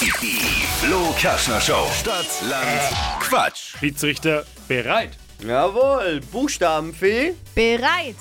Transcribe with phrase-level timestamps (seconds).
[0.00, 1.86] Die Flo Kerschner Show.
[1.92, 3.76] Stadt, Land, Quatsch.
[3.78, 5.10] Schiedsrichter bereit.
[5.46, 7.34] Jawohl, Buchstabenfee.
[7.54, 8.16] Bereit.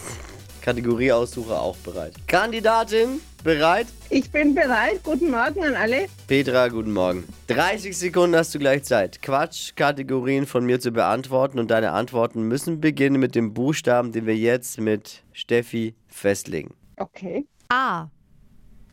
[0.62, 2.16] Kategorieaussucher auch bereit.
[2.28, 3.88] Kandidatin bereit.
[4.10, 5.00] Ich bin bereit.
[5.06, 6.08] Guten Morgen an alle.
[6.28, 7.24] Petra, guten Morgen.
[7.48, 12.82] 30 Sekunden hast du gleich Zeit, Quatsch-Kategorien von mir zu beantworten und deine Antworten müssen
[12.82, 16.76] beginnen mit dem Buchstaben, den wir jetzt mit Steffi festlegen.
[16.98, 17.46] Okay.
[17.70, 18.08] A.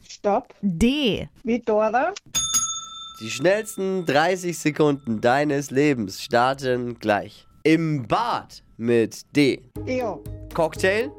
[0.08, 0.54] Stopp.
[0.62, 1.28] D.
[1.42, 2.12] Wie Dora.
[3.20, 7.46] Die schnellsten 30 Sekunden deines Lebens starten gleich.
[7.62, 9.62] Im Bad mit D.
[9.86, 10.22] Eo.
[10.52, 11.10] Cocktail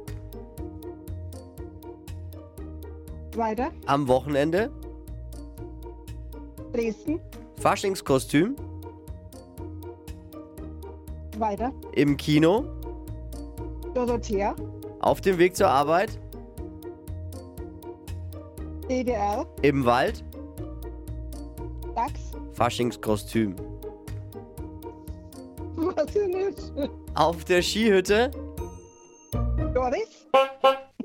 [3.34, 3.72] Weiter.
[3.86, 4.70] am Wochenende.
[6.72, 7.20] Dresden.
[7.60, 8.54] Faschingskostüm
[11.36, 11.72] Weiter.
[11.94, 12.64] im Kino.
[13.94, 14.54] Dorothea.
[15.00, 16.18] Auf dem Weg zur Arbeit.
[18.88, 19.44] DDR.
[19.62, 20.24] Im Wald.
[21.98, 22.12] DAX.
[22.52, 23.56] Faschingskostüm.
[25.76, 26.72] Was denn jetzt?
[27.14, 28.30] Auf der Skihütte.
[29.74, 30.26] Doris.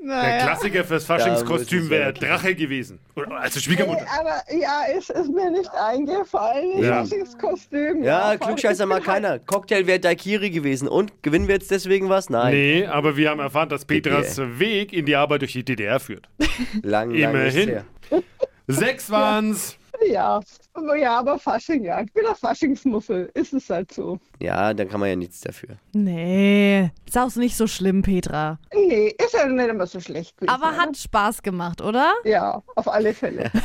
[0.00, 2.12] Der Klassiker fürs Faschingskostüm wäre.
[2.12, 3.00] Drache gewesen.
[3.16, 4.06] Oder, also Hey, Schwiegermutter.
[4.20, 6.78] aber ja, es ist mir nicht eingefallen.
[6.82, 7.00] Ja.
[7.00, 8.04] Das ist Kostüm.
[8.04, 8.38] Ja, voll.
[8.38, 9.38] Klugscheißer mal keiner.
[9.40, 10.86] Cocktail wäre Daikiri gewesen.
[10.88, 12.28] Und gewinnen wir jetzt deswegen was?
[12.30, 12.52] Nein.
[12.54, 16.28] Nee, aber wir haben erfahren, dass Petras Weg in die Arbeit durch die DDR führt.
[16.82, 17.68] Lang, lang Immerhin.
[17.70, 17.74] ist
[18.10, 18.22] her.
[18.68, 19.72] Sechs waren's.
[19.72, 19.83] Ja.
[20.74, 22.00] Aber ja, aber Fasching, ja.
[22.02, 23.30] Ich bin ein Faschingsmuffel.
[23.34, 24.18] Ist es halt so.
[24.40, 25.76] Ja, dann kann man ja nichts dafür.
[25.92, 26.90] Nee.
[27.06, 28.58] Ist auch nicht so schlimm, Petra.
[28.74, 30.54] Nee, ist ja nicht immer so schlecht gewesen.
[30.54, 32.12] Aber hat Spaß gemacht, oder?
[32.24, 33.50] Ja, auf alle Fälle.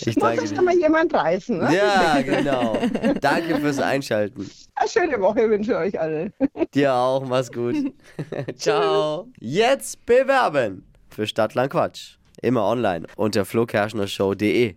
[0.00, 0.62] Ich Muss danke dir.
[0.62, 1.74] mal jemand reißen, ne?
[1.74, 2.78] Ja, genau.
[3.20, 4.48] Danke fürs Einschalten.
[4.76, 6.32] Eine schöne Woche wünsche ich euch alle.
[6.74, 7.74] Dir auch, mach's gut.
[8.56, 9.26] Ciao.
[9.40, 12.16] Jetzt bewerben für Stadtland Quatsch.
[12.42, 14.76] Immer online unter flokerschnershow.de.